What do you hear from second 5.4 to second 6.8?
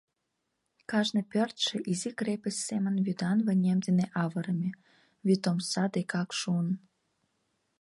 омса декак шуын.